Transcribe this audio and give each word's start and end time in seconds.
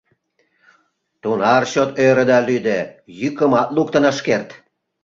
Тунар 1.21 1.63
чот 1.71 1.89
ӧрӧ 2.07 2.23
да 2.31 2.37
лӱдӧ— 2.47 2.79
йӱкымат 3.19 3.67
луктын 3.75 4.03
ыш 4.11 4.17
керт. 4.25 4.49